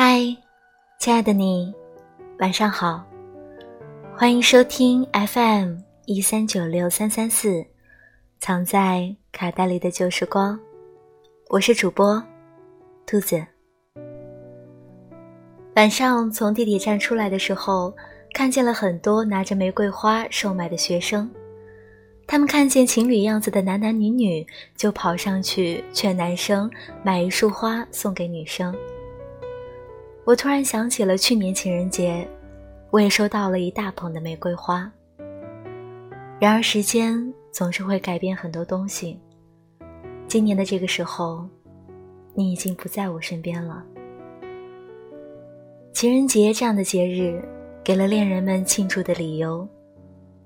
[0.00, 0.20] 嗨，
[1.00, 1.74] 亲爱的你，
[2.38, 3.04] 晚上好，
[4.16, 7.66] 欢迎收听 FM 一三九六三三四，
[8.38, 10.56] 藏在卡带里的旧时光，
[11.48, 12.22] 我是主播
[13.06, 13.44] 兔子。
[15.74, 17.92] 晚上从地铁站出来的时候，
[18.32, 21.28] 看见了很多拿着玫瑰花售卖的学生，
[22.24, 24.46] 他们看见情侣样子的男男女女，
[24.76, 26.70] 就跑上去劝男生
[27.02, 28.72] 买一束花送给女生。
[30.28, 32.28] 我突然想起了去年情人节，
[32.90, 34.92] 我也收到了一大捧的玫瑰花。
[36.38, 39.18] 然而时间总是会改变很多东西。
[40.26, 41.48] 今年的这个时候，
[42.34, 43.82] 你已经不在我身边了。
[45.94, 47.42] 情人节这样的节日，
[47.82, 49.66] 给了恋人们庆祝的理由。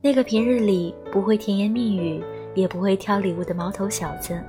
[0.00, 2.24] 那个平日里不会甜言蜜语，
[2.54, 4.42] 也不会挑礼物的毛头小子，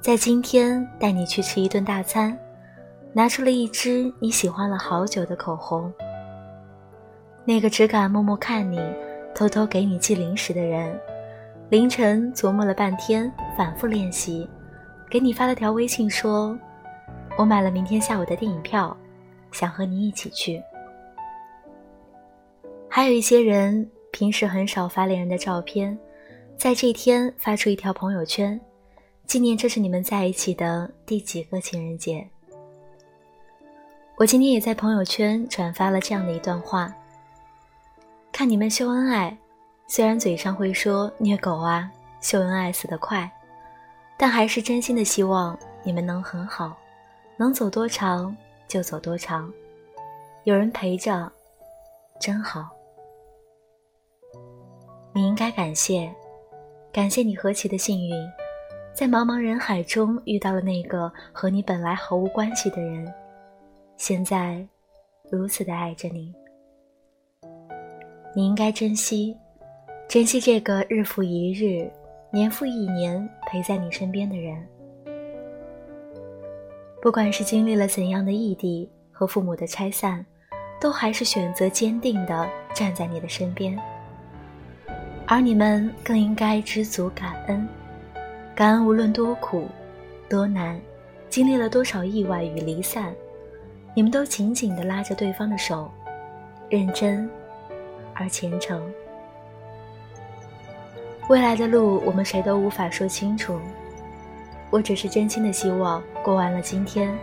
[0.00, 2.34] 在今天带你去吃一顿大餐。
[3.14, 5.92] 拿出了一支你喜欢了好久的口红。
[7.44, 8.80] 那个只敢默默看你、
[9.34, 10.98] 偷偷给你寄零食的人，
[11.68, 14.48] 凌晨琢磨了半天，反复练习，
[15.10, 16.58] 给你发了条微信说
[17.36, 18.96] ：“我买了明天下午的电影票，
[19.50, 20.62] 想和你一起去。”
[22.88, 25.98] 还有一些人平时很少发恋人的照片，
[26.56, 28.58] 在这天发出一条朋友圈，
[29.26, 32.26] 纪念这是你们在一起的第几个情人节。
[34.22, 36.94] 我今天也在朋友圈转发了这样的一段话：
[38.30, 39.36] 看你们秀恩爱，
[39.88, 43.28] 虽然嘴上会说虐狗啊，秀恩爱死得快，
[44.16, 46.76] 但还是真心的希望你们能很好，
[47.36, 48.36] 能走多长
[48.68, 49.52] 就走多长，
[50.44, 51.28] 有人陪着，
[52.20, 52.68] 真好。
[55.12, 56.14] 你应该感谢，
[56.92, 58.14] 感谢你何其的幸运，
[58.94, 63.12] 在茫茫人海中遇到了那个和你本来毫无关系的人。
[63.96, 64.66] 现在，
[65.30, 66.34] 如此的爱着你，
[68.34, 69.36] 你应该珍惜，
[70.08, 71.88] 珍惜这个日复一日、
[72.32, 74.56] 年复一年陪在你身边的人。
[77.00, 80.24] 不管是经历了怎样的异地和父母的拆散，
[80.80, 83.78] 都还是选择坚定的站在你的身边。
[85.26, 87.68] 而你们更应该知足感恩，
[88.54, 89.68] 感恩无论多苦、
[90.28, 90.80] 多难，
[91.28, 93.14] 经历了多少意外与离散。
[93.94, 95.90] 你们都紧紧地拉着对方的手，
[96.68, 97.28] 认真
[98.14, 98.82] 而虔诚。
[101.28, 103.60] 未来的路，我们谁都无法说清楚。
[104.70, 107.14] 我只是真心的希望，过完了今天，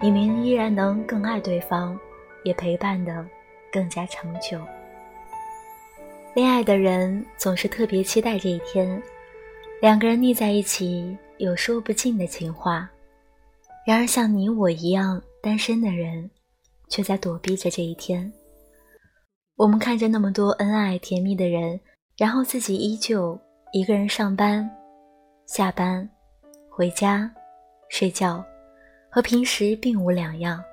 [0.00, 1.98] 你们依然能更爱对方，
[2.44, 3.26] 也陪伴的
[3.72, 4.60] 更加长久。
[6.32, 9.02] 恋爱的人总是特别期待这一天，
[9.80, 12.88] 两个人腻在一起，有说不尽的情话。
[13.84, 15.20] 然而，像你我一样。
[15.44, 16.30] 单身的人，
[16.88, 18.32] 却在躲避着这一天。
[19.56, 21.78] 我们看着那么多恩爱甜蜜的人，
[22.16, 23.38] 然后自己依旧
[23.74, 24.66] 一个人上班、
[25.44, 26.08] 下班、
[26.70, 27.30] 回家、
[27.90, 28.42] 睡觉，
[29.10, 30.64] 和平时并无两样。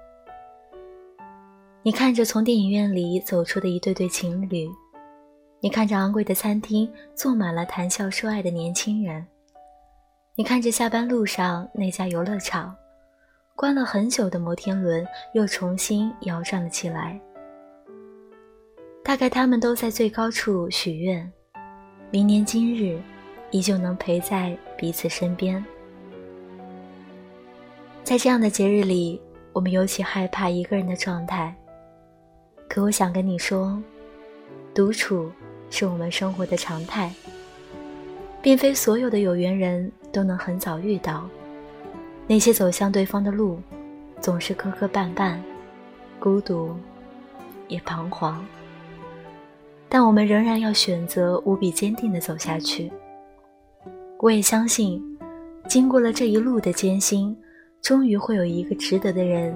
[1.83, 4.69] 你看着从电影院里走出的一对对情侣，
[5.59, 9.27] 你看着昂贵的餐厅坐满了谈笑说爱的年轻人，
[10.37, 12.73] 你看着下班路上那家游乐场。
[13.55, 17.19] 关了很久的摩天轮又重新摇转了起来。
[19.03, 21.31] 大概他们都在最高处许愿，
[22.09, 22.99] 明年今日
[23.51, 25.63] 依旧能陪在彼此身边。
[28.03, 29.21] 在这样的节日里，
[29.53, 31.55] 我们尤其害怕一个人的状态。
[32.67, 33.81] 可我想跟你说，
[34.73, 35.31] 独处
[35.69, 37.13] 是我们生活的常态，
[38.41, 41.29] 并非所有的有缘人都能很早遇到。
[42.27, 43.59] 那些走向对方的路，
[44.21, 45.37] 总是磕磕绊绊，
[46.19, 46.75] 孤独，
[47.67, 48.45] 也彷徨。
[49.89, 52.89] 但我们仍然要选择无比坚定的走下去。
[54.19, 55.03] 我也相信，
[55.67, 57.35] 经过了这一路的艰辛，
[57.81, 59.53] 终于会有一个值得的人，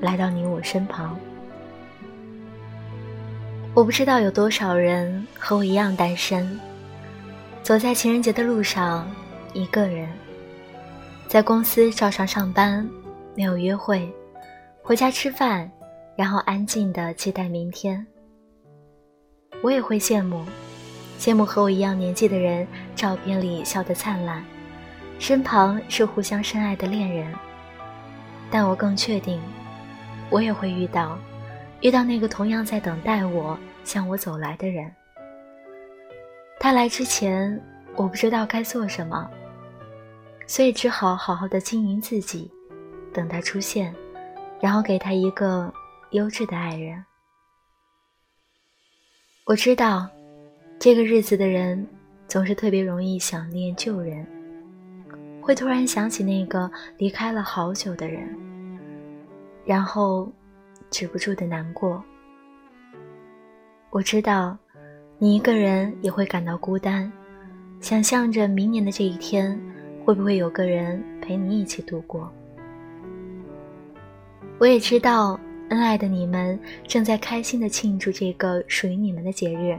[0.00, 1.18] 来到你我身旁。
[3.72, 6.60] 我不知道有多少人和我一样单身，
[7.62, 9.08] 走在情人节的路上，
[9.54, 10.06] 一个人。
[11.30, 12.84] 在公司照常上班，
[13.36, 14.12] 没有约会，
[14.82, 15.70] 回家吃饭，
[16.16, 18.04] 然后安静的期待明天。
[19.62, 20.44] 我也会羡慕，
[21.20, 22.66] 羡慕和我一样年纪的人，
[22.96, 24.44] 照片里笑得灿烂，
[25.20, 27.32] 身旁是互相深爱的恋人。
[28.50, 29.40] 但我更确定，
[30.30, 31.16] 我也会遇到，
[31.80, 34.92] 遇到那个同样在等待我、向我走来的人。
[36.58, 37.62] 他来之前，
[37.94, 39.30] 我不知道该做什么。
[40.50, 42.50] 所以只好好好的经营自己，
[43.14, 43.94] 等他出现，
[44.60, 45.72] 然后给他一个
[46.10, 47.04] 优质的爱人。
[49.46, 50.08] 我知道，
[50.76, 51.86] 这个日子的人
[52.26, 54.26] 总是特别容易想念旧人，
[55.40, 56.68] 会突然想起那个
[56.98, 58.36] 离开了好久的人，
[59.64, 60.32] 然后
[60.90, 62.02] 止不住的难过。
[63.90, 64.58] 我知道，
[65.16, 67.12] 你一个人也会感到孤单，
[67.80, 69.56] 想象着明年的这一天，
[70.10, 72.28] 会不会有个人陪你一起度过。
[74.58, 79.78] 我也知道，恩爱的你们正在开心的庆祝这个属于你们的节日，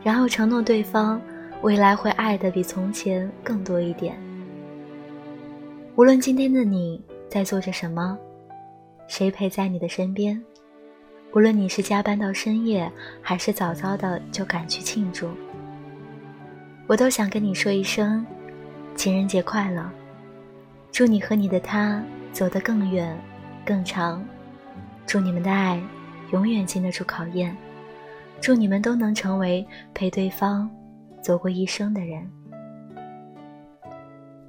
[0.00, 1.20] 然后承诺对方
[1.62, 4.16] 未来会爱的比从前更多一点。
[5.96, 8.16] 无论今天的你在做着什么，
[9.08, 10.40] 谁陪在你的身边，
[11.34, 12.88] 无论你是加班到深夜，
[13.20, 15.28] 还是早早的就赶去庆祝，
[16.86, 18.24] 我都想跟你说一声
[18.94, 19.90] 情人节快乐，
[20.92, 22.02] 祝你和你的他
[22.32, 23.16] 走得更远。
[23.64, 24.24] 更长，
[25.06, 25.80] 祝你们的爱
[26.32, 27.56] 永远经得住考验，
[28.40, 30.68] 祝你们都能成为陪对方
[31.20, 32.28] 走过一生的人，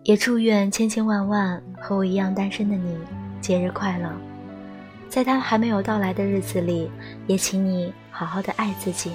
[0.02, 2.98] 也祝愿千千万万和我一样单身的你
[3.40, 4.12] 节日快乐。
[5.10, 6.90] 在他还没有到来的日子里，
[7.28, 9.12] 也请你好好的爱自己。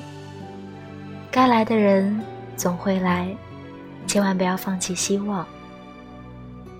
[1.28, 2.20] 该来的人
[2.56, 3.36] 总会来，
[4.08, 5.46] 千万不要放弃希望。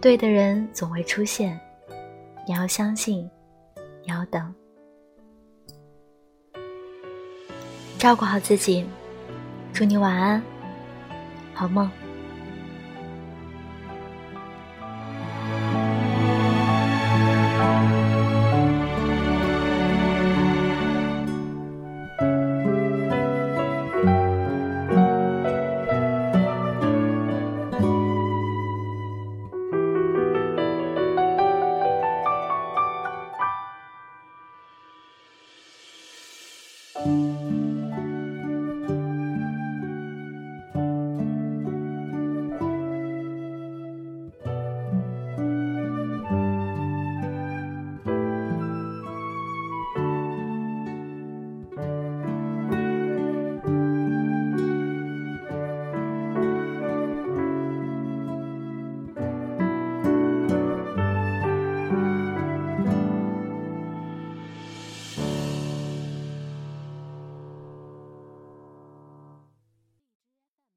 [0.01, 1.61] 对的人总会出现。
[2.47, 3.31] 你要相信，
[4.03, 4.55] 你要等，
[7.99, 8.87] 照顾好自己，
[9.75, 10.43] 祝你晚安，
[11.53, 11.91] 好梦。